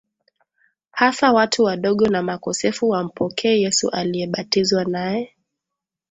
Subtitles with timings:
[0.91, 5.35] hasa watu wadogo na makosefu wampokee Yesu aliyebatizwa naye